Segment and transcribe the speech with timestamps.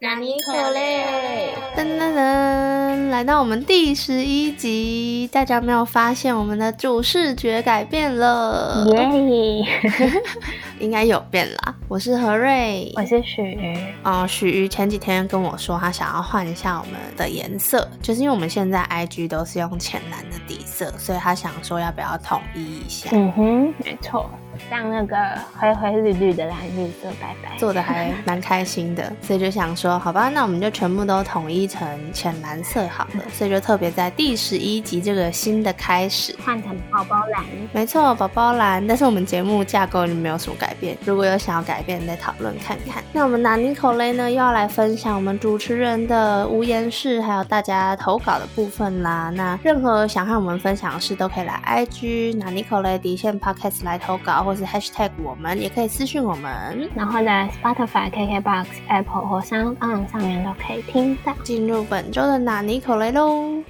[0.00, 1.52] 纳尼可嘞？
[1.76, 8.86] 噔噔噔，来到我们第十一集，大家有没有发现我们的主视觉改变了？
[8.94, 9.66] 耶！
[10.78, 11.74] 应该有变啦。
[11.88, 13.76] 我是何瑞，我是许瑜。
[14.04, 23.10] 哦，许瑜前几天跟我说，他想要换一下我们的颜色，就是因为我们现在 IG 都是用浅蓝的底色，所以他想说要不要统一一下。
[23.12, 24.30] 嗯哼，没错。
[24.70, 25.16] 像那个
[25.58, 33.24] 灰灰绿绿的蓝绿色白白，做的还蛮开心的， 所以就想说，好吧，那我们就全部都统一成浅蓝色好了。
[33.32, 37.44] 所以就特别在第十一集这个新的开始，换成宝宝蓝。
[37.72, 38.86] 没错，宝宝蓝。
[38.86, 43.02] 但是我们节目架构里没有什么改变，如果有想要改变，再讨论看看。
[43.12, 49.30] 那我们拿尼口雷呢，又要来分享我们主持人的无言事，还有大家投稿的部分啦。
[49.34, 54.42] 那任何想和我们分享的事，都可以来 IG 拿尼口雷底线 Podcast 来投稿。
[54.48, 61.34] 或是 Hashtag 我们也可以私讯我们，然后在 Spotify、KKBox、Apple 或 SoundOn 上面都可以听到。
[61.44, 63.62] 进入本周的纳尼口雷喽！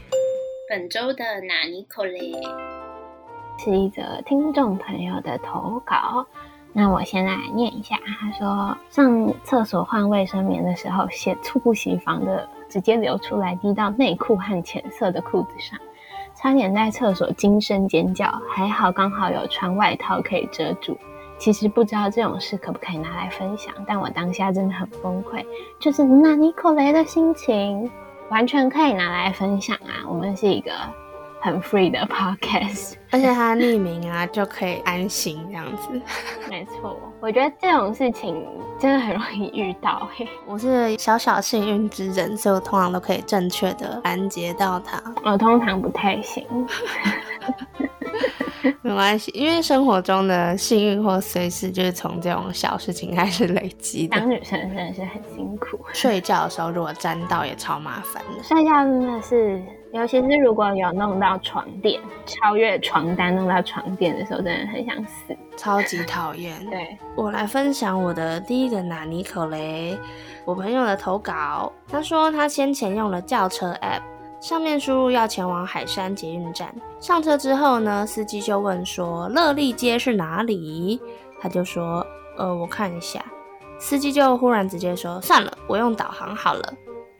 [0.68, 2.32] 本周的纳尼口雷
[3.58, 6.24] 是一则听众朋友的投稿，
[6.72, 7.96] 那我先来念一下。
[8.20, 15.76] 他说上厕所换卫生棉的时候，血猝不及防的直接流出来，滴到内裤和浅色的裤子上。
[16.40, 20.96] 差点在厕所惊声尖叫，还好刚好有穿外套可以遮住。
[21.36, 25.44] 其实不知道这种事可不可以拿来分享，但我当下真的很崩溃，
[25.80, 27.90] 就是那尼可雷的心情，
[28.28, 30.06] 完全可以拿来分享啊！
[30.08, 30.70] 我们是一个。
[31.40, 36.00] 很 free 的 podcast， 而且它匿名啊，就可以安心这样子。
[36.50, 38.44] 没错，我觉得这种事情
[38.78, 40.08] 真的很容易遇到。
[40.14, 45.00] 嘿，我是小小幸运之人，所以我通常都可以正确的拦截到它。
[45.24, 46.44] 我通常不太行。
[48.82, 54.18] 没关系，因为生活中的幸运或随时就是从这种小事情开始累积的。
[54.18, 58.42] 当女生真的是很辛苦，睡觉的时候如果沾到也超麻烦的。
[58.42, 59.62] 睡觉真的是。
[59.92, 66.54] 尤其是如果有弄到床垫，超越床单弄到床垫的时候，真的很想死，超级讨厌。
[66.68, 69.98] 对我来分享我的第一个纳尼可雷，
[70.44, 71.72] 我朋友的投稿。
[71.88, 74.02] 他说他先前用了轿车 App，
[74.40, 81.00] 上面输入要前往海山捷运站，上车之后呢，司机就问说乐利街是哪里？
[81.40, 82.06] 他就说
[82.36, 83.24] 呃我看一下，
[83.78, 86.74] 司机就忽然直接说算了，我用导航好了。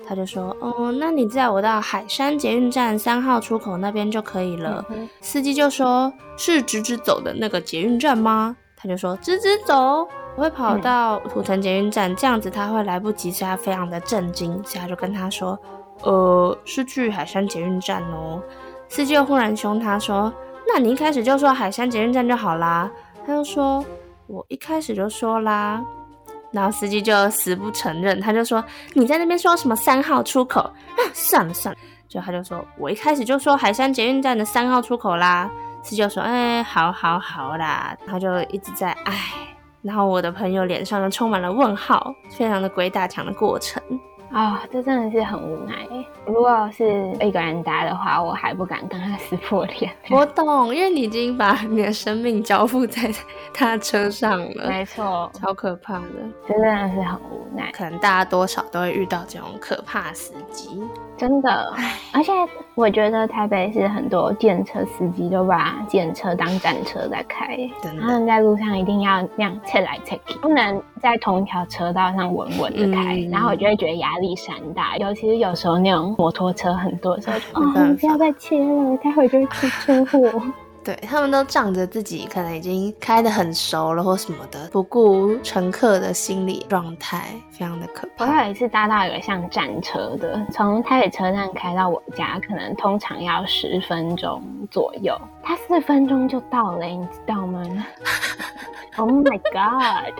[0.08, 4.82] 他就说：“哦，那你载我到海山捷运站三号出口那边就可以了。”
[5.20, 15.58] 司机就说：“是直直走的那个捷运站吗？”他就说：“直直走，我会跑到土城捷运站，这样子他会来不及。”所以他非常的震惊，所以他就跟他说
[16.02, 18.42] ：“呃，是去海山捷运站哦。”
[18.88, 20.32] 司机又忽然凶他说
[20.66, 22.90] ：“那你一开始就说海山捷运站就好啦。”
[23.26, 23.84] 他就说
[24.26, 25.84] ：“我一开始就说啦。”
[26.50, 28.64] 然后司机就死不承认，他就说
[28.94, 30.72] 你在那边说什么三号出口啊？
[31.12, 35.50] 算了算了，就他就说我一开始就说海山捷运站的三号出口啦。
[35.82, 39.14] 司机就说哎，好好好啦，他就一直在哎，
[39.80, 43.82] 然后我的朋友脸上就充满了问号，非常的鬼打墙的过程。
[44.30, 45.74] 啊，这真的是很无奈。
[46.26, 46.84] 如果是
[47.20, 49.90] 一个人搭的话，我还不敢跟他撕破脸。
[50.10, 53.10] 我懂，因为你已经把你的生命交付在
[53.54, 54.68] 他车上了。
[54.68, 56.08] 没错，超可怕的，
[56.46, 57.70] 真的是很无奈。
[57.72, 60.82] 可能大家多少都会遇到这种可怕司机。
[61.16, 61.74] 真的，
[62.12, 62.32] 而且
[62.78, 80.40] 我觉得台北是很多电车司机都把电车当战车在开，他们在路上一定要那样切来切去，不能在同一条车道上稳稳的开，然后我就会觉得压力山大，尤其是有时候那种摩托车很多的时候，哦，不要再切了，待会就会出车祸。
[80.88, 88.24] 对他们都仗着自己可能已经开得很熟了或什么的，不顾乘客的心理状态，非常的可怕。
[88.24, 97.62] 我有一次搭到一个像战车的，从台北车站开到我家，可能通常要十分钟左右，他四分钟就到了，你知道吗
[98.98, 100.12] ？Oh my god！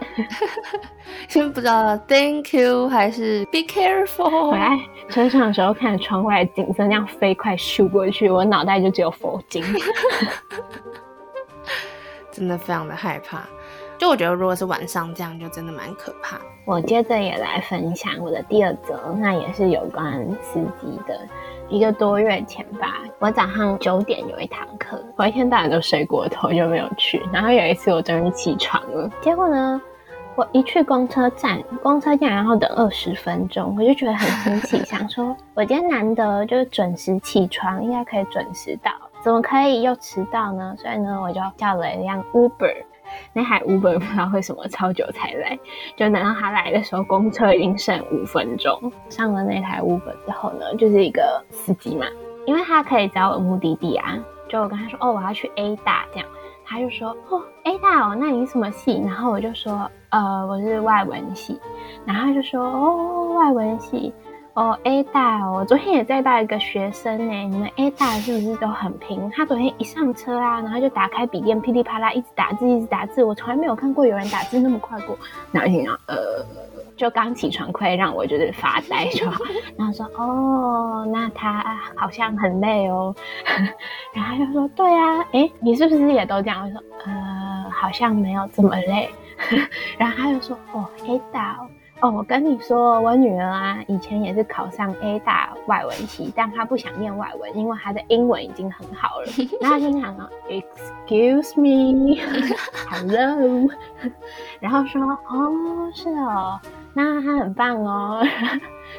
[1.28, 4.48] 先不知道 Thank you 还是 Be careful。
[4.48, 4.78] 我在
[5.10, 9.62] 车上的时候看着窗外的景色，那样飞快咻过去，我脑袋就只有佛经，
[12.30, 13.42] 真的非常的害怕。
[13.98, 16.38] 就我觉得，如果是晚上这样，就真的蛮可怕。
[16.64, 21.20] 我接着也来分享我的第二则，那也是有关司机的。
[21.70, 27.22] 一个多月前吧，我早上九点有一堂课，我一天到晚都睡过头，就没有去。
[27.30, 29.80] 然后有一次我终于起床了，结果呢，
[30.34, 38.90] 我一去公车站，公车站然后等二十分钟，我就觉得很生气， 想说我今天难得就是准时起床，应该可以准时到，
[39.22, 40.74] 怎么可以又迟到呢？
[40.78, 42.74] 所以呢，我就叫了一辆 Uber。
[43.32, 45.58] 那台 Uber 不知道为什么超久才来，
[45.96, 48.92] 就等到他来的时候，公车已经剩五分钟。
[49.08, 52.06] 上了那台 Uber 之后呢，就是一个司机嘛，
[52.46, 54.18] 因为他可以找我目的地啊，
[54.48, 56.28] 就我跟他说哦，我要去 A 大这样，
[56.64, 59.00] 他就说哦 A 大哦，那你什么系？
[59.04, 61.58] 然后我就说呃我是外文系，
[62.04, 64.12] 然后他就说哦外文系。
[64.58, 67.32] 哦，A 大哦，我昨天也在带一个学生呢。
[67.32, 69.30] 你们 A 大是不是都很拼？
[69.30, 73.22] 他昨天一上车啊，然后就打开笔电，噼里啪啦一直打字，一直打字。
[73.22, 75.16] 我从来没有看过有人打字那么快过。
[75.52, 76.44] 然后听到呃，
[76.96, 79.44] 就刚起床，快让我就是发呆就好。
[79.78, 81.64] 然后说哦，那他
[81.94, 83.14] 好像很累哦。
[84.12, 86.64] 然后他就说对啊，哎，你是不是也都这样？
[86.64, 89.08] 我说呃，好像没有这么累。
[89.96, 91.52] 然后他就说哦，A 大。
[91.60, 99.26] 哦，我跟你说，我女儿啊，以前也是考上 A 大外文系，但她不想念外文，因为她的英文已经很好了。
[99.60, 103.18] 然后经常说 Excuse me，Hello，
[104.60, 106.60] 然后说哦，是哦，
[106.94, 108.22] 那她很棒哦。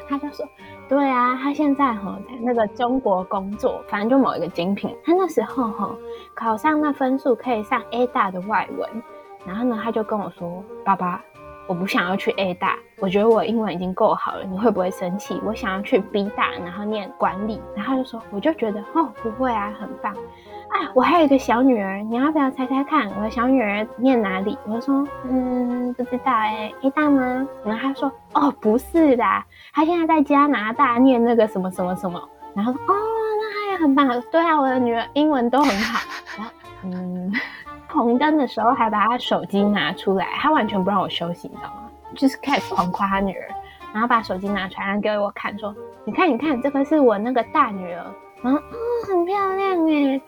[0.06, 0.46] 她就说，
[0.86, 4.94] 对啊，她现在哈在那个中国工作，反正就某一个精品。
[5.04, 5.90] 她那时候哈
[6.34, 8.86] 考上那分数可以上 A 大的外文，
[9.46, 11.22] 然后呢，她就跟我说，爸爸。
[11.70, 15.40] 我不想要去 A 大，我觉得我英文已经够好了，你会不会生气？
[15.46, 20.90] 我想要去 B 大，然后念管理，然后就说，我就觉得哦，不会啊，很棒啊！
[20.96, 24.58] 我还有一个小女儿，你要不要猜猜看，我的小女儿念哪里？
[24.66, 27.46] 我说，嗯，不知道哎，A 大吗？
[27.64, 29.24] 然后他说，哦，不是的，
[29.72, 32.20] 他现在在加拿大念那个什么什么什么。
[32.52, 32.96] 然后说，哦，
[33.40, 34.20] 那他也很棒。
[34.32, 36.00] 对啊，我的女儿英文都很好。
[36.36, 36.52] 然后，
[36.82, 37.32] 嗯。
[37.90, 41.90] 红灯的时候还把他手机拿出来，他完全不让我休息，你知道吗？
[42.16, 43.48] 就是开始狂夸他女儿，
[43.92, 48.04] 然后把手机拿出来给我看，说：“你看，你看，这个是我那个大女儿，
[48.42, 48.74] 然后哦，
[49.06, 50.20] 很漂亮哎，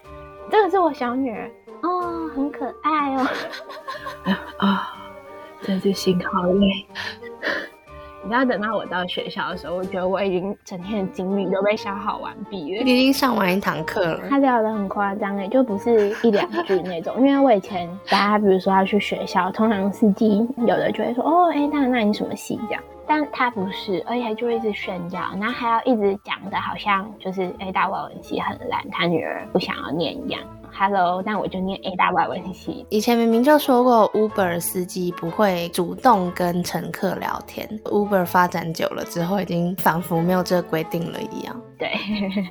[0.50, 1.50] 这个是我小女儿，
[1.82, 3.26] 哦，很可爱哦。
[4.58, 4.94] ”啊，
[5.60, 6.86] 真是心好累。
[8.24, 12.84] 你知道等到我到学校的时候，我觉得我已经整天的精力都被消耗完毕了。
[12.84, 14.20] 你已经上完一堂课了。
[14.30, 17.16] 他聊的很夸张哎，就不是一两句那种。
[17.18, 22.82] 因为我以前大家比如说要去学校，通常司机有的就会说哦，哎，那那你什么系这样？
[23.04, 30.40] 但他不是，而且就一直炫耀，然后还要一直讲的好像就是哎，大外文系很烂，他女儿不想要念一样。
[30.74, 32.86] Hello，那我就念 A 大 Y 文系。
[32.88, 37.68] 以前明明就说过，Uber 司机不会主动跟乘客聊天。
[37.84, 41.60] Uber 发展久了之后，已经仿佛没有这个规定了一样。
[41.78, 41.92] 对，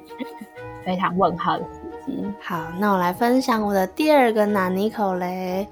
[0.86, 2.24] 非常问号的司机。
[2.42, 5.68] 好，那我来分享我的第二个拿尼口雷，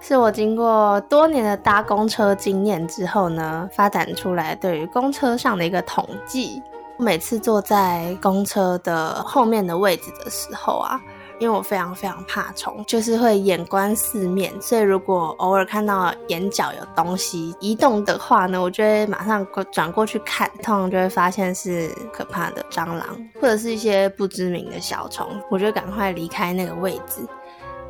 [0.00, 6.62] 是我经过多年的搭公车经验之后呢，发展出来对于公车上的一个统计。
[6.98, 11.00] 每次坐在公车的后面的位置的时候啊。
[11.38, 23.04] 因为我非常非常怕虫，就是会眼观四面，所以如果偶尔看到眼角有东西移动的话呢，我就会马上转过去看，通常就会发现是可怕的蟑螂
[23.40, 27.20] 或者是一些不知名的小虫，我就赶快离开那个位置。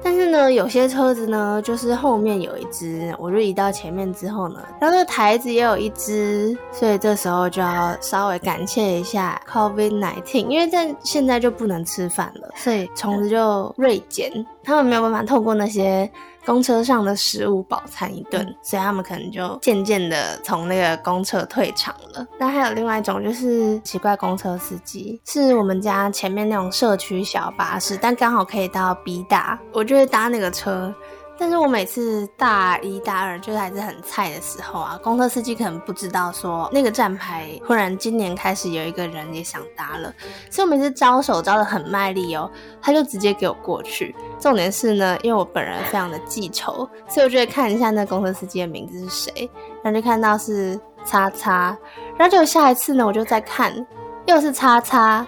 [0.07, 14.31] 但是呢，有些车子呢，就是后面有一只，我就移到前面之后呢，然后这台子也有一只，所以这时候就要稍微感谢一下 COVID nineteen，因为在现在就不能吃饭了，所以虫子就锐减，
[14.63, 16.09] 他们没有办法透过那些。
[16.47, 22.25] 公车上的食物饱餐一顿，所以他们可能就渐渐的从那个公车退场了。
[22.39, 30.95] 那还有另外一种就是奇怪公车司机，是我们家前面那种社区小巴士，但刚好可以到 B 大，我就会搭那个车。
[31.39, 40.13] 但是我每次大一、大二就是还是很菜的时候啊，公车司机可能不知道说那个站牌忽然今年开始有一个人也想搭了，
[40.51, 42.51] 所以我每次招手招的很卖力哦，
[42.81, 44.15] 他就直接给我过去。
[44.41, 49.51] 重点是呢，因为我本人非常的记仇，所以我就会看一下那公车司机的名字是谁，
[49.83, 51.77] 然后就看到是叉叉，
[52.17, 53.87] 然后就下一次呢，我就再看
[54.25, 55.27] 又是叉叉，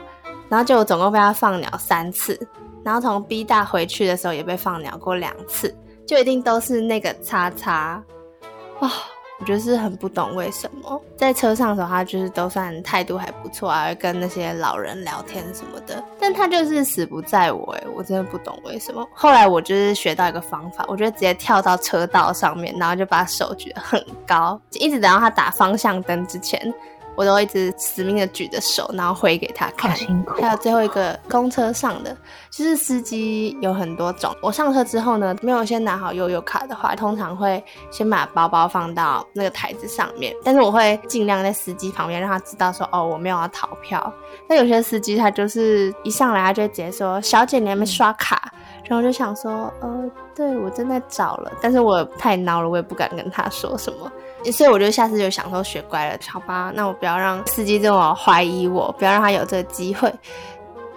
[0.49, 2.39] 然后就总共被他放鸟三次，
[2.83, 5.75] 然后从 B 大回去的时候也被放鸟过两次。
[6.09, 8.03] 就一定都是那个叉叉
[8.81, 8.91] 啊！
[9.39, 16.03] 我觉得是很不懂为什么在车上的时候，他就是都算态度还不错啊，跟那些老人聊天什么的。
[16.19, 19.07] 但他就是死不在我哎，我真的不懂为什么。
[19.13, 26.73] 后来我就是学到一个方法，我就直接跳到车道上面，然后就把手举得很高，一直等到他打方向灯之前。
[27.19, 29.91] 我都一直死命的举着手，然后挥给他看。
[30.41, 32.17] 还有最后一个公车上的，
[32.49, 34.33] 就是司机有很多种。
[34.41, 37.61] 我上车之后呢，没有先拿好悠游卡的话，通常会
[37.91, 40.33] 先把包包放到那个台子上面。
[40.45, 44.13] 但是我会尽量在司机旁边让他知道说，哦，我没有要逃票。
[44.49, 48.53] 但有些司机他就是一上来他就直接说，小姐你还没刷卡。
[48.89, 54.11] 然后就想说，呃，对我正在找了，但是我太孬了，我也不敢跟他说什么，
[54.51, 60.13] 所以我就下次就想说学乖了，好吧，那我不要让司机这么怀疑我，不要让他有这个机会。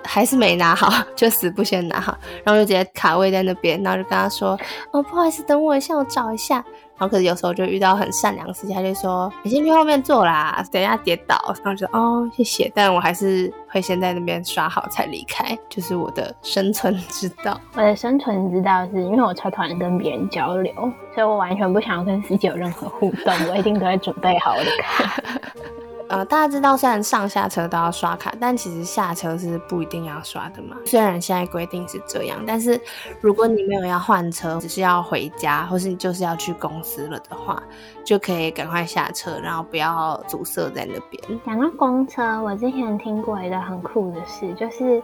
[0.03, 4.57] 还是没拿好， 就死不先拿好，然后就直接卡位在那边，然后就跟他说
[4.91, 6.63] ：“哦，不好意思，等我一下，我找一下。”
[6.97, 17.59] 然后可是有时候就遇到很善良的司机，他就说：“你先去后面坐啦，等一下跌倒。”然后就哦，谢谢，但我还是会先在那边刷好才离开，就是我的生存之道。
[17.73, 20.71] 我的生存之道是因为我超讨厌跟别人交流，
[21.15, 25.23] 所以我完全不想要跟司机有任何互动，我一定都会准备好我的卡。
[26.11, 30.75] 呃，大家知道，虽然上下车都要刷卡，但其实下车是不一定要刷的嘛。
[30.85, 32.79] 虽然现在规定是这样，但是
[33.21, 37.63] 如果你没有要换车，只是要回家，或是你就是要去公司了的话，
[38.03, 41.39] 就可以赶快下车，然后不要阻塞在那边。
[41.45, 45.01] 讲到公车，我之前听过一个很酷的事，就是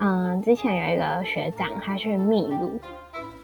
[0.00, 2.80] 嗯，之前有一个学长他去秘鲁，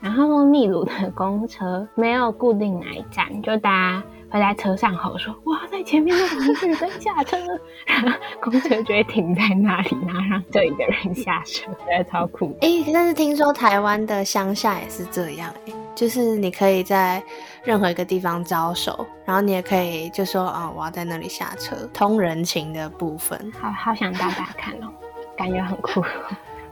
[0.00, 4.02] 然后秘鲁的公车没有固定哪一站，就搭。
[4.32, 7.36] 会在车上吼说：“哇，在前面那个绿灯下车，
[7.84, 12.56] 然后公车就会停在那里，然后让这里的人下车，觉得超酷。
[12.62, 17.22] 哎，但是听说台湾的乡下也是这样，哎，就是你可以在
[17.62, 23.52] 任何一个地方招手，然后你也可以就说啊，我要在那里下车，通人情的部分。
[23.60, 24.88] 好好想大家看哦，
[25.36, 26.02] 感觉很酷。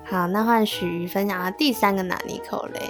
[0.06, 2.80] 好，那换许分享了第三个哪里口嘞？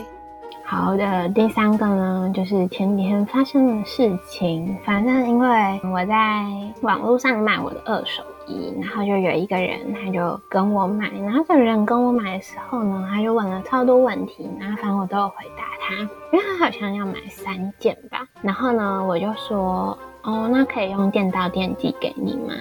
[0.71, 4.77] 好的，第三个呢，就是前几天发生的事情。
[4.85, 6.45] 反正因为我在
[6.83, 11.11] 网络上卖我的二手衣，然后就有一个人，他就跟我买。
[11.25, 15.97] 然后这个人跟我买的时候呢，他就问了超多问题，然后反正我都有回答他，
[16.31, 18.25] 因为他好像要买三件吧。
[18.41, 22.55] 然后呢，我就说，哦，那可以用电到电寄给你吗？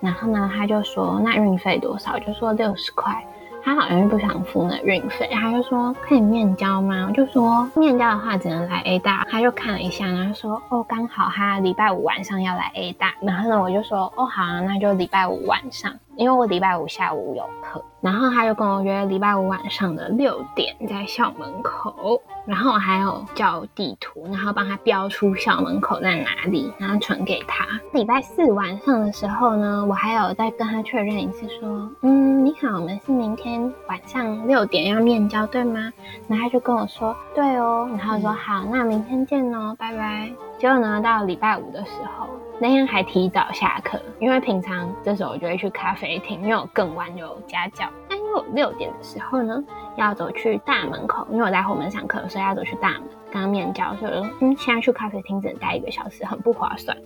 [0.00, 2.18] 然后呢，他就说，那运费多少？
[2.18, 3.22] 就说六十块。
[3.64, 7.06] 他好像是不想付那运费，他就说可以面交吗？
[7.08, 9.26] 我就说面交的话只能来 A 大。
[9.30, 13.14] 他就看了一下，然后说哦，刚好他礼拜五晚上要来 A 大。
[13.20, 17.82] 然后呢，我就说哦好啊，那就礼拜五晚上，因为我礼拜五下午有课。
[18.00, 22.20] 然后他就跟我约礼拜五晚上的六点在校门口。
[22.44, 27.64] 然后我还有叫地图，然后帮他标出校门口在哪里，然后传给他。
[27.92, 35.92] 礼拜四晚上的时候呢，我还有再跟他确认一次，说，嗯，你好，我们是明天晚上六点要面交，对吗？
[36.26, 37.88] 然后他就跟我说，对哦。
[37.96, 40.28] 然后说好，那明天见哦，拜拜。
[40.58, 42.26] 结果呢，到礼拜五的时候，
[42.62, 47.90] 那天还提早下课，因为平常这时候我就会去咖啡厅，因为我更晚有家教。
[48.08, 49.60] 但因为我六点的时候呢，
[49.96, 53.02] 要走去大门口，因为我在后门上课，所以要走去大门
[53.32, 53.92] 刚面交。
[53.96, 56.96] 所以我说，嗯，现在去咖啡厅只能待一个小时，很不划算，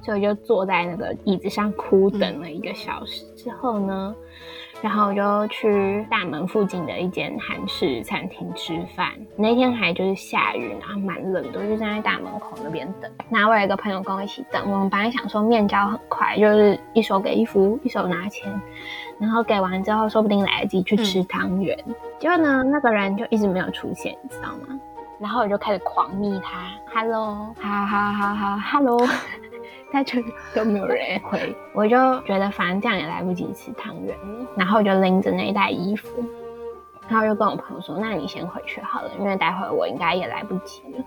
[0.00, 3.22] 所以我就坐在那个椅子上哭等了一个小时。
[3.36, 4.14] 之后呢，
[4.82, 9.08] 然后我就去大门附近的一间韩式餐厅吃饭。
[9.36, 13.10] 那天还就是下雨，然后蛮冷的，就站在大门口那边等。
[13.28, 18.48] 那我有一个朋友跟我一起等，我们本来想说面交很快，就是一手给衣服，一手拿钱。
[19.18, 21.76] 然后给完之后，说不定来得及去吃汤圆。
[22.18, 24.78] 结果呢，那个人就一直没有出现，你知道吗？
[25.18, 28.98] 然后我就开始狂密他，Hello，好好好好，Hello，
[30.54, 34.46] 都没有人回，我就觉得反正这样也来不及吃汤圆了。
[34.56, 36.24] 然后我就拎着那一袋衣服，
[37.08, 41.04] 然后就跟我朋友说：“那你先回去好了，因为待会我应该也来不及了。”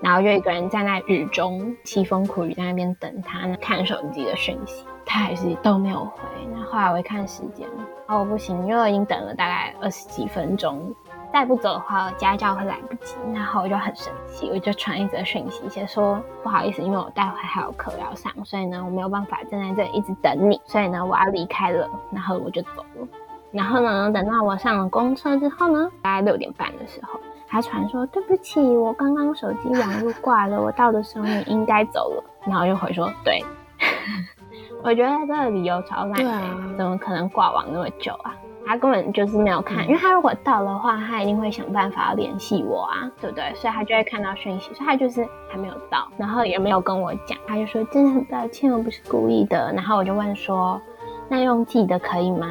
[0.00, 4.84] 然后就一个人站在雨中，凄风苦雨在那边等他，看手机的讯息。
[5.06, 6.20] 他还是都没有回，
[6.52, 7.68] 那后来我一看时间，
[8.06, 10.94] 哦不行，因为我已经等了大概二十几分钟，
[11.34, 13.16] 再不走的话家教会来不及。
[13.34, 23.08] 然后我就很生气，我就传一则讯息，写说不好意思，因为我待会还有课要上，所以呢我没有办法站在这里一直等你，所以呢我要离开了，然后我就走了。
[23.50, 32.24] 然后呢等到我上了公车之后呢，大概六点半的时候，他传说对不起，我刚刚手机网络挂了，我到的时候你应该走了。
[32.46, 33.44] 然后我就回说对。
[34.84, 38.32] 我觉得这个理由超烂的，怎么可能挂网那么久啊？
[38.66, 43.52] 他根本就是没有看，因为他如果到的话，他一定会想办法要联系我啊，对不对？
[43.54, 49.72] 所以他就会看到讯息，所以他就是还没有到，然后也没有跟我讲，他就说真的很抱歉，我不是故意的。
[49.72, 50.80] 然后我就问说，
[51.28, 52.48] 那用寄的可以吗？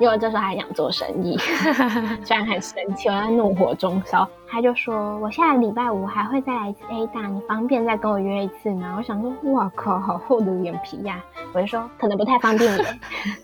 [0.00, 1.38] 因为这时候还想做生意，
[2.24, 4.28] 虽然很生气，我在怒火中烧。
[4.48, 11.22] 他就说：“我下礼拜五还会再来一次 A 大，你方便再跟我约一次吗？”我想说：“哇靠，好厚的脸皮呀！”
[11.54, 12.84] 我就说：“可能不太方便耶。”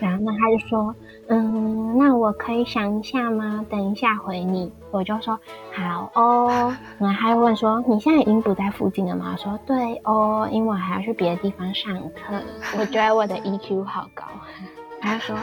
[0.00, 0.94] 然后呢，他就说
[1.28, 3.64] ：“嗯，那我可以想一下吗？
[3.68, 5.38] 等一下回你。”我就说
[5.72, 12.40] ：“好哦。”然后他又问说：“你现在已经不在附近了吗？”我说：“对哦，因为我还要去别的地方上课。”
[12.78, 14.24] 我觉得我的 EQ 好高。
[15.00, 15.36] 他就说，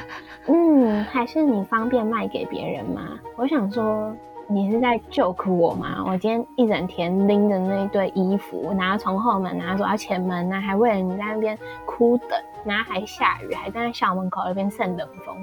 [0.48, 3.02] 嗯，还是你方便卖给别人吗？
[3.38, 4.14] 我想说，
[4.48, 6.04] 你是在 joke 我吗？
[6.06, 12.30] 我今天一整天拎着那一堆衣服，然后从后门，然后走到前门，然后还为了你在那边哭等，
[12.64, 15.36] 然后还下雨，还在校门口那边扇冷风。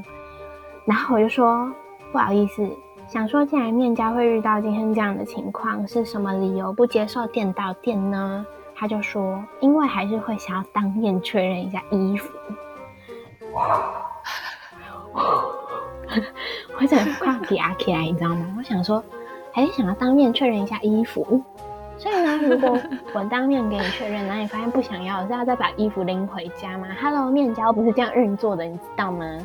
[0.84, 1.68] 然后我就说，
[2.12, 2.64] 不好意思，
[3.08, 8.46] 想说既然面交会遇到今天这样的情况，是什么理由不接受店到店呢？
[8.76, 12.32] 他就说，因为还是会想要当面确认一下衣服。
[16.80, 18.54] 我整个快嗲起来，你知道吗？
[18.58, 19.02] 我想说，
[19.52, 21.42] 还是想要当面确认一下衣服。
[21.98, 22.76] 所以呢，如果
[23.12, 29.38] 我当面给你确认，然后你发现不想要，是要再把衣服拎回家吗？Hello，面交不是这样运作的，你知道吗？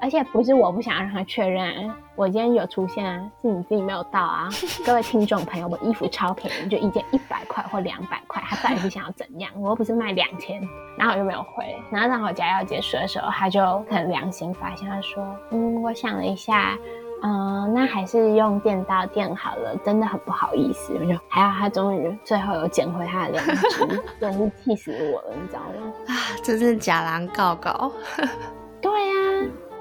[0.00, 4.48] 而且不是我不想让他确认，我今天有出现啊，是你自己没有到啊。
[4.84, 9.50] 各位听众朋友，我衣服超便宜，就一件一百块或两百块，他到底是想要怎样？
[9.60, 10.60] 我又不是卖两千，
[10.98, 11.64] 然后我就没有回。
[11.90, 16.76] 然后当我家要结束的时候，他就很良心发现，他说：“嗯，我想了一下，
[17.22, 25.92] 嗯，那还是用电刀电好了，真的很不好意思。”我就还好，他终于最后有捡回他的良知， 真是气死我了，你知道吗？
[26.08, 27.90] 啊，真是假狼告告。
[28.80, 29.15] 对呀。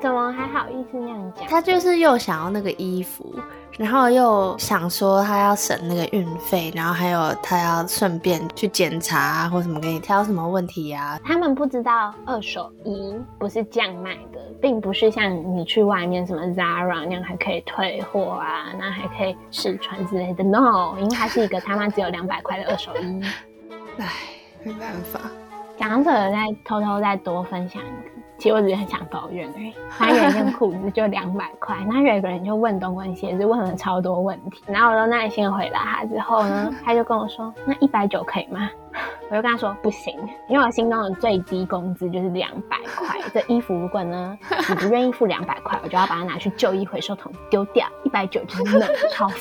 [0.06, 1.48] 怎么还好意思那样讲？
[1.48, 3.34] 他就是又想要那个衣服，
[3.80, 11.20] 然后又想说他要省那个运费，然后还有他要顺便去检查或什么给你挑什么问题呀？
[11.26, 20.44] 他们不知道二手衣不是这样卖的，并不是像你去外面什么 Zara 那样还可以退货啊，那还可以试穿之类的。
[20.44, 23.24] No，因为它是一个他妈只有两百块的二手衣。
[23.98, 24.08] 唉，
[24.64, 25.20] 没办法。
[25.78, 28.25] 讲者再偷偷再多分享一个。
[28.38, 29.74] 其实我只是很想抱怨而已。
[29.90, 34.64] 他有一件裤子就两百块，那有一个人就问东问西，就问了超多问题。
[34.68, 38.70] 然后我都耐心回答他之后呢，他就跟我说：“那一百九可以吗？”
[39.30, 40.14] 我就跟他说：“不行，
[40.48, 43.20] 因为我心中的最低工资就是两百块。
[43.34, 44.38] 这衣服如果呢
[44.70, 47.88] 你不愿意付两百块，我就要把它拿去旧衣回收桶丢掉。
[48.04, 49.40] 一百九就是冷，超烦。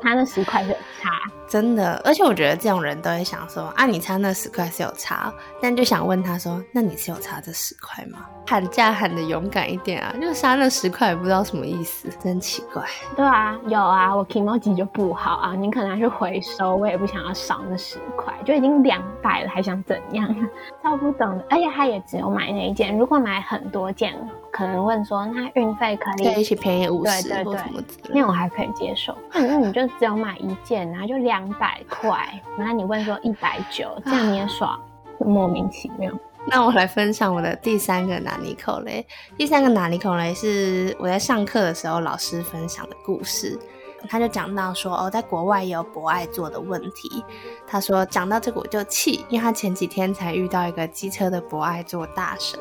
[0.00, 1.10] 他那十块是有差，
[1.46, 2.00] 真的。
[2.04, 10.14] 而且我觉得这种人都会想说：啊，你差那十块是有差，但就想问他说：那你是有差这十块吗？”喊价喊的勇敢一点啊！
[10.18, 12.82] 就差那十块也不知道什么意思，真奇怪。
[13.14, 20.34] 对啊，有啊，我 emoji 就不好啊，你可能去回收，我也不想要少那十块，就已经两百了，还想怎样？
[20.82, 21.44] 超不懂的。
[21.50, 24.14] 而且他也只有买那一件，如果买很多件，
[24.50, 29.14] 可能问说那运费可以一起便宜五十或什么那我还可以接受。
[29.32, 34.80] 那你就只有买一件，然后就两百块，然后你问说一百九，这样你也爽，
[35.18, 36.10] 莫名其妙。
[36.50, 39.06] 那我来分享我的第三个拿尼口雷。
[39.36, 43.58] 第三个拿尼口雷是我在上课的时候老师分享的故事。
[44.08, 47.24] 他就讲到说，哦，在国外也有博爱座的问题。
[47.66, 52.60] 他说讲到这个我就气，因为他前几天才遇到一个机车的博爱座大神，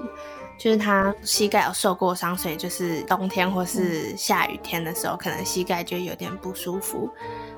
[0.57, 7.09] 就是他膝盖有受过伤，所以就是冬天或是下雨天的时候，可能膝盖就有点不舒服。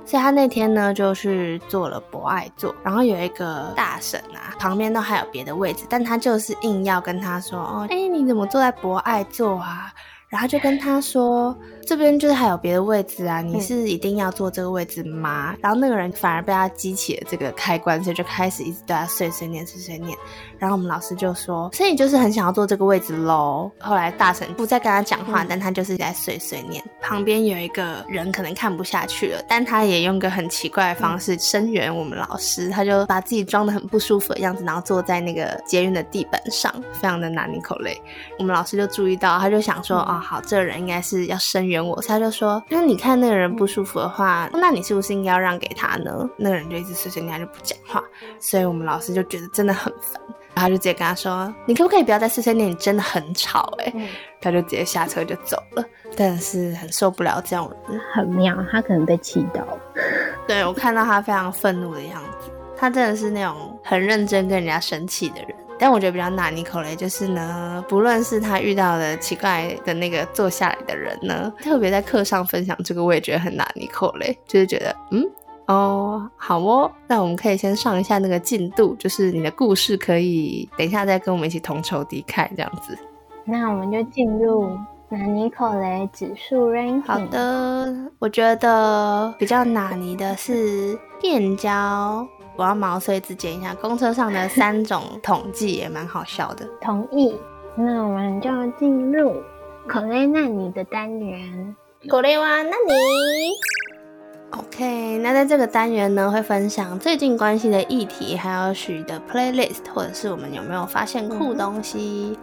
[0.05, 9.93] 所以他那天呢，就去做了博爱座，然后有一个大婶啊，旁边都还有别的位置，但他就是硬要跟他说，哦，哎，你怎么坐在博爱座啊？
[10.29, 11.57] 然后就跟他说。
[11.87, 15.55] 这边就是还有别的位置啊，你是一定要坐这个位置吗？
[15.59, 20.15] 然后那个人反而被他激起了这个开关，所以就开始一直对他碎碎念、碎碎念。
[20.59, 26.83] 然后我们老师就说：“所以你就是很想要坐这个位置喽。”后来大神不再跟他讲话，但他就是在碎碎念。
[27.01, 37.99] 旁边有一个人可能看不下去了，但他也用个很奇怪的方式声援我们老师，他就把自己装的很不舒服的样子，然后坐在那个捷运的地板上，非常的难拧口泪。
[38.37, 46.29] 我们老师就注意到，他就想说：“哦，好，这个人应该是要声援。”我他就说，那你看那个人不舒服的话，那你是不是应该要让给他呢？
[46.37, 48.03] 那个人就一直碎碎念，就不讲话。
[48.39, 50.21] 所以我们老师就觉得真的很烦，
[50.55, 52.69] 然后就直接跟他说，你可不可以不要再碎碎念？
[52.69, 53.93] 你真的很吵哎。
[54.41, 55.83] 他就直接下车就走了，
[56.15, 59.79] 但是很受不了这样人，很妙，他可能被气到了。
[60.47, 65.49] 对我看到他非常愤怒的样子，他真的是那种很认真跟人家生气的人。
[65.79, 75.23] 但我觉得比较拿尼口雷，就是呢，不论是他遇到的奇怪的那个坐下来的人呢，特别在课上分享这个，我也觉得很拿尼口雷，就是觉得，嗯，
[75.67, 82.97] 哦，好哦，那我们可以先上一下那个进度，就是你的故事可以等一下再跟我们一起同仇敌忾这样子。
[83.45, 87.01] 那我们就进入拿尼口雷指数 ranking。
[87.05, 92.27] 好的，我觉得比较拿尼的是变焦。
[92.59, 96.67] 我要毛遂自荐一下公车上的三种统计，也蛮好笑的。
[96.81, 97.33] 同意，
[97.73, 99.41] 那我们就进入
[99.87, 101.73] 口雷那你的单元。
[102.09, 112.37] 口雷哇，那你？OK，那在这个单元呢，会分享最近关心的议题，还有许的 playlist，或者是我们有没有发现酷东西。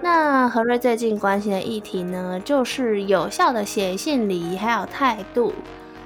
[0.00, 5.52] 那何瑞最近关心的议题呢，就是有效的写信礼仪还有态度。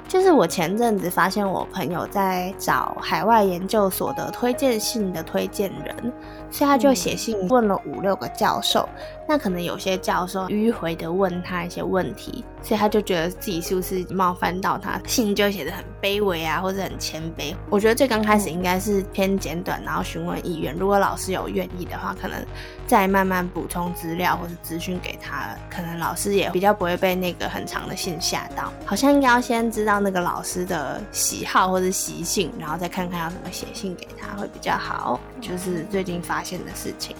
[0.09, 6.13] 就是我前阵子发现我朋友在找海外研究所的推荐信的推荐人，
[6.51, 8.89] 所以他就写信问了五六个教授。
[9.29, 17.53] 那可能有些教授迂回的问他一些问题，所以他就觉得自己是不是冒犯到他，信就写的很卑微啊，或者很谦卑。
[17.69, 20.73] 我觉得最刚开始应该是偏简短，然后询问意愿。
[20.77, 22.39] 如果老师有愿意的话，可能
[22.87, 28.73] 再慢慢补充资料或者资讯给他，可能老师也比较不会被那个很长的信吓到。
[28.85, 35.19] 好像应该要先知道那个老师的喜好或者习性，然后再看看要怎么写信给他会比较好。
[35.41, 37.17] 就是最近发发现的事情。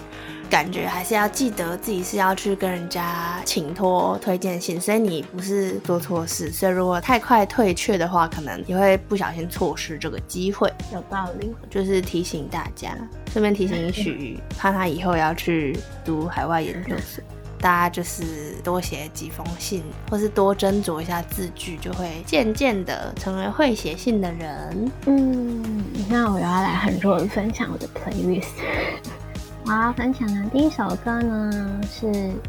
[0.47, 10.71] 感觉还是要记得自己是要去跟人家请托推荐信，所以你不是做错事，所以如果太快退却的话，可能你会不小心错失这个机会。
[10.93, 12.95] 有道理，就是提醒大家，
[13.33, 17.21] 顺便提醒许，怕他以后要去读海外研究生，
[17.59, 24.91] 大家就是多写几封信，或是多斟酌一下字句，就会渐渐的成为会写信的人。
[25.05, 28.47] 嗯，那我要来很弱的分享我的 playlist。
[29.65, 32.05] 我要分享的第一首歌呢是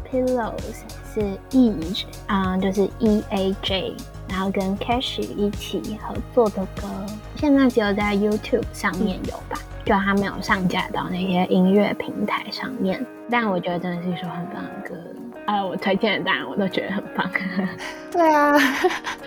[0.09, 0.53] Pillows，
[1.13, 1.75] 是 e，
[2.27, 3.93] 啊，就是 E A J，
[4.29, 6.87] 然后跟 Cash 一起合作的歌，
[7.35, 14.95] 现在只有在 YouTube 上面有吧，就它没有上架到那些音乐平台上面，但我觉得真的是一首很棒的歌。
[15.47, 17.27] 啊，我推荐的当然我都觉得很棒。
[18.13, 18.55] 对啊，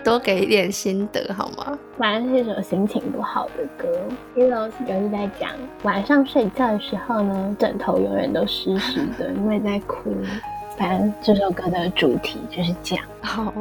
[0.05, 1.77] 多给一点心得好吗？
[1.99, 3.89] 反正是一首心情不好的歌。
[4.37, 5.51] Pillows 就是在讲
[5.83, 10.15] 晚上睡觉的时候呢，枕头永远都湿湿的，因为在哭。
[11.21, 13.05] 这首歌的主题就是这样。
[13.23, 13.53] 好，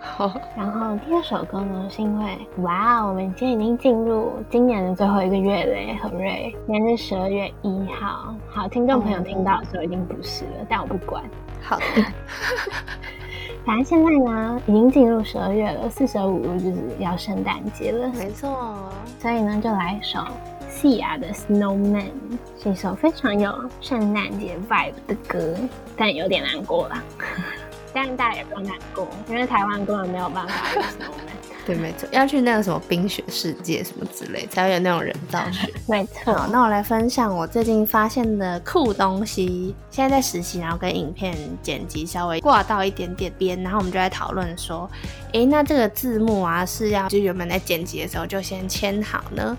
[0.00, 0.40] 好。
[0.56, 8.34] 然后第二首歌呢，是因为哇，我们今天已经进入今年的最后一个月嘞，何瑞，今天是十二月一号。
[8.48, 11.22] 好，听众朋友听到的时候已经不是了，但我不管。
[11.62, 11.84] 好的，
[13.66, 18.08] 反正现在呢，已经进入十二月了，四舍五入就是要圣诞节了。
[18.14, 20.20] 没错，所以呢，就来一首
[20.76, 22.10] Sia 的 Snowman，
[22.62, 25.54] 是一首非常有圣诞节 vibe 的歌，
[25.96, 27.02] 但有点难过啦。
[27.94, 31.32] 但大家也不用难过，因为台湾根本没有办法有 Snowman。
[31.64, 35.72] 对，没错，要去那个什么冰雪世界什么之类，才会有那种人造雪。
[35.88, 39.74] 没错，那我来分享我最近发现的酷东西。
[39.90, 44.88] 现在在实习，然后跟影片剪辑稍微挂到一点点边，然后我们就在讨论说，
[45.32, 49.56] 诶，那这个字幕啊是要就原本在剪辑的时候就先签好呢？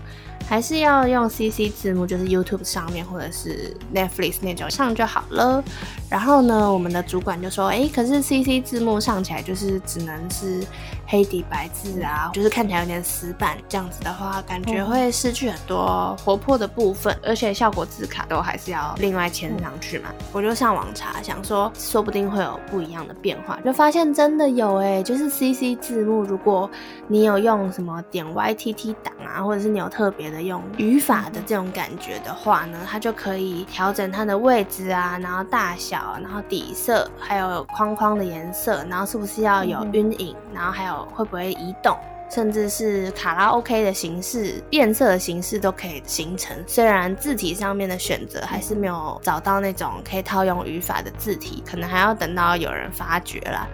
[0.48, 5.62] 还是要用 CC 字幕，就是 YouTube 上面或者是 Netflix 那种上就好了。
[6.08, 10.64] 然后呢，我们的主管就说：“哎，可是 CC 字幕上起来就是只能是
[11.08, 13.56] 黑底白字啊，就是看起来有点死板。
[13.68, 26.70] 这样子的话，感觉会失去很多活泼的部分，而且效果字卡都还是要另外签上去嘛。”我就上网查，想说说不定会有不一样的变化，就发现真的有哎，就是 CC 字幕，如果
[27.06, 36.16] 你有用什么点 YTT 档啊，或者是你有特别的用语法的这种感觉的话呢，它就可以调整它的位置啊，然后大小。
[36.20, 41.96] 然后底色，还有框框的颜色，然后是不是要有晕影，然后还有会不会移动，
[42.30, 46.56] 甚至是卡拉 OK 的形式、变色的形式都可以形成。
[46.66, 53.66] 虽然字体上面的选择还是没有找到那种可以套用语法的字体，可能还要等到有人发掘啦。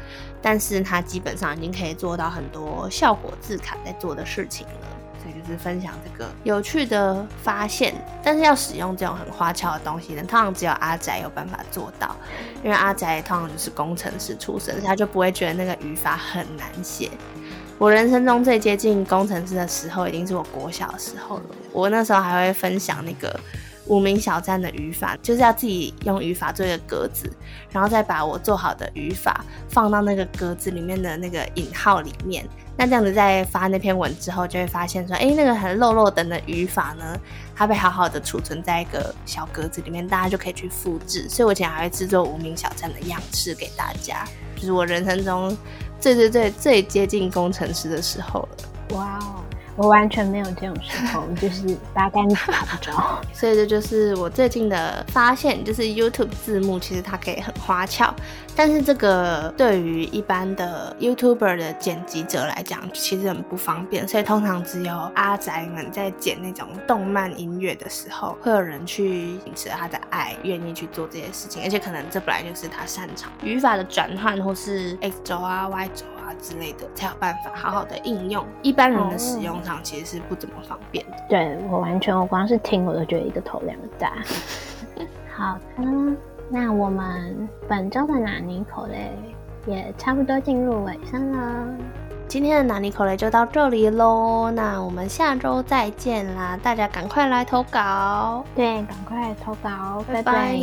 [0.42, 4.93] 但是它基本上已经可以做到很多效果字卡在做的事情了。
[5.46, 12.14] 是分享这个有趣的发现，但是要使用这种很花俏的东西呢，通常只有阿宅有办法做到，
[12.62, 17.10] 因为阿宅通常就是工程师出身，他就不会觉得那个语法很难写。
[17.76, 21.42] 我人生中最接近工程师的时候，已经是我国小的时候了。
[21.72, 23.38] 我那时候还会分享那个
[23.86, 27.30] 无名小站的语法，就是要自己用语法做一个格子，
[27.70, 32.46] 然后再把我做好的语法放到那个格子里面的那个引号里面。
[32.76, 37.16] 那这样子在发那篇文之后，就会发现说，哎，那个很漏漏等的语法呢，
[37.54, 41.28] 它被好好的储存在一个小格子里面，大家就可以去复制。
[41.28, 45.56] 所以我以前还会制作无名小站的样式给大家，就是我人生中
[46.00, 48.96] 最最最最接近工程师的时候了。
[48.96, 49.44] 哇哦！
[49.76, 53.20] 我完全没有这种时候， 就是八竿子打不着。
[53.34, 58.14] 所以这就是我最近的发现，就是 YouTube 字幕其实它可以很花俏，
[58.54, 64.06] 但是这个对于一般的 YouTuber 的剪辑者来讲，其实很不方便。
[64.06, 76.04] 所以通常只有阿宅们在剪那种动漫音乐的时候，会有人去秉持他的爱，愿意去做这些事情，而且可能这本来就是他擅长语法的转换，或是 X 轴啊、Y 轴。
[76.24, 78.44] 啊之类的，才有办法好好的应用。
[78.62, 81.12] 一般人的使用上其实是不怎么方便的。
[81.28, 84.12] 对我完全，我光是听我都觉得一个头两个大。
[85.36, 86.16] 好的，
[86.48, 89.10] 那我们本周的纳尼口嘞，
[89.66, 91.66] 也差不多进入尾声了。
[92.26, 96.58] 今天的纳尼口雷就到这里喽，那我们下周再见啦！
[96.62, 100.58] 大家赶快来投稿，对，赶快投稿，拜拜拜